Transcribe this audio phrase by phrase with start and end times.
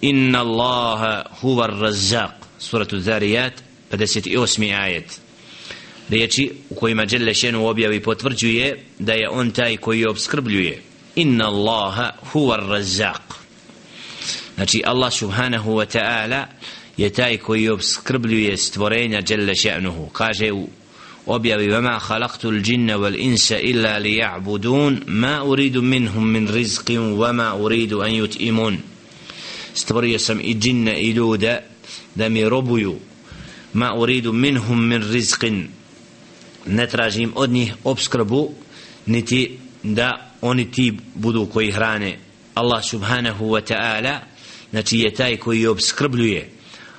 [0.00, 3.52] inna Allaha huwa razzaq suratu Zariyat
[3.92, 4.80] 58.
[4.82, 5.20] ajet.
[6.08, 10.82] Riječi u kojima Đelle Šenu objavi potvrđuje da je on taj koji obskrbljuje.
[11.16, 13.38] Inna Allaha huwa razzaq
[14.54, 16.44] znači Allah subhanahu wa ta'ala
[16.96, 20.08] je taj koji obskrbljuje stvorenja Đelle Šenuhu.
[20.12, 20.68] Kaže u
[21.26, 28.10] objavi vama khalaqtu al-jinna wal-insa illa liya'budun ma uridu minhum min rizqin wama uridu an
[28.10, 28.76] yut'imun
[29.78, 31.60] stvorio sam i džinne i ljude
[32.14, 32.96] da mi robuju
[33.72, 35.68] ma uridu minhum min rizqin.
[36.66, 38.50] Ne tražim od njih obskrbu
[39.06, 42.18] niti da oni ti budu koji hrane.
[42.54, 44.18] Allah subhanahu wa ta'ala
[44.70, 46.50] znači je taj koji obskrbljuje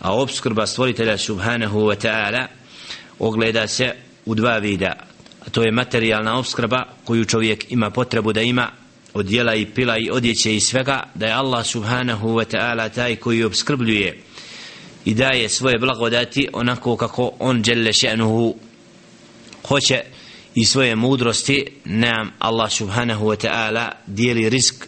[0.00, 2.46] a obskrba stvoritelja subhanahu wa ta'ala
[3.18, 3.94] ogleda se
[4.26, 4.92] u dva vida
[5.46, 8.70] a to je materijalna obskrba koju čovjek ima potrebu da ima
[9.15, 13.15] od jela i pila i odjeće i svega da je Allah subhanahu wa ta'ala taj
[13.15, 14.19] koji obskrbljuje
[15.05, 18.53] i daje svoje blagodati onako kako on djelle še'nuhu
[19.67, 20.01] hoće
[20.55, 24.87] i svoje mudrosti nam Allah subhanahu wa ta'ala dijeli risk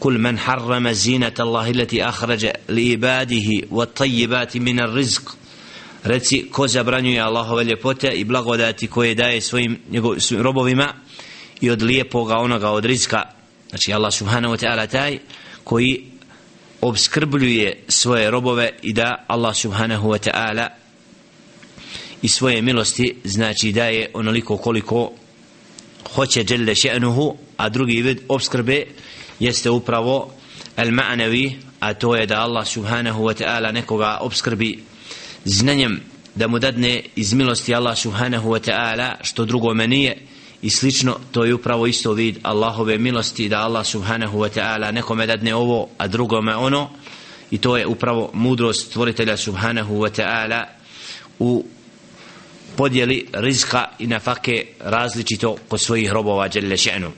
[0.00, 5.36] كل من حرم زينة الله التي أخرج لعباده والطيبات من الرزق
[6.04, 10.94] reci ko zabranjuje Allahove ljepote i blagodati koje daje svojim, njegov, svojim robovima
[11.60, 13.22] i od lijepoga onoga od rizka
[13.69, 15.19] Znači Allah subhanahu wa ta'ala taj
[15.63, 16.03] koji
[16.81, 20.67] obskrbljuje svoje robove i da Allah subhanahu wa ta'ala
[22.21, 25.11] i svoje milosti znači daje onoliko koliko
[26.15, 28.85] hoće dželle še'nuhu a drugi vid obskrbe
[29.39, 30.33] jeste upravo
[30.75, 34.83] al ma'navi a to je da Allah subhanahu wa ta'ala nekoga obskrbi
[35.45, 36.01] znanjem
[36.35, 40.17] da mu dadne iz milosti Allah subhanahu wa ta'ala što drugo nije
[40.61, 45.27] i slično to je upravo isto vid Allahove milosti da Allah subhanahu wa ta'ala nekome
[45.27, 46.89] dadne ovo a drugome ono.
[47.51, 50.63] I to je upravo mudrost stvoritelja subhanahu wa ta'ala
[51.39, 51.65] u
[52.75, 57.11] podjeli rizka i nafake različito kod svojih robova djelle še'nu.